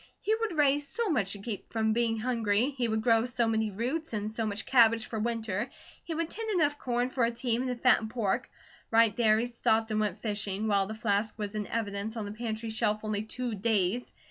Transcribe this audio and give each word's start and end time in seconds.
He 0.19 0.33
would 0.33 0.57
raise 0.57 0.87
so 0.87 1.09
much 1.11 1.33
to 1.33 1.37
keep 1.39 1.71
from 1.71 1.93
being 1.93 2.17
hungry, 2.17 2.71
he 2.71 2.87
would 2.87 3.03
grow 3.03 3.27
so 3.27 3.47
many 3.47 3.69
roots, 3.69 4.13
and 4.13 4.31
so 4.31 4.47
much 4.47 4.65
cabbage 4.65 5.05
for 5.05 5.19
winter, 5.19 5.69
he 6.03 6.15
would 6.15 6.27
tend 6.31 6.49
enough 6.49 6.79
corn 6.79 7.11
for 7.11 7.23
a 7.23 7.29
team 7.29 7.61
and 7.61 7.69
to 7.69 7.75
fatten 7.75 8.09
pork; 8.09 8.49
right 8.89 9.15
there 9.15 9.37
he 9.37 9.45
stopped 9.45 9.91
and 9.91 9.99
went 9.99 10.23
fishing, 10.23 10.67
while 10.67 10.87
the 10.87 10.95
flask 10.95 11.37
was 11.37 11.53
in 11.53 11.67
evidence 11.67 12.17
on 12.17 12.25
the 12.25 12.31
pantry 12.31 12.71
shelf 12.71 13.01
only 13.03 13.21
two 13.21 13.53
days. 13.53 14.11